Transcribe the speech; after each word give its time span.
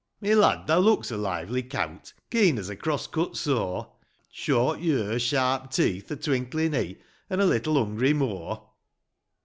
"VII." 0.21 0.29
My 0.31 0.35
lad, 0.35 0.65
thou 0.65 0.79
looks 0.79 1.11
a 1.11 1.15
lively 1.15 1.61
cowt; 1.61 2.11
Keen 2.31 2.57
as 2.57 2.69
a 2.69 2.75
cross 2.75 3.05
cut 3.05 3.37
saw; 3.37 3.91
Short 4.31 4.79
yure, 4.79 5.19
sharp 5.19 5.69
teeth, 5.69 6.09
a 6.09 6.15
twinklin' 6.15 6.73
e'e, 6.73 6.97
An' 7.29 7.39
a 7.39 7.45
little 7.45 7.75
hungry 7.75 8.11
maw! 8.13 8.65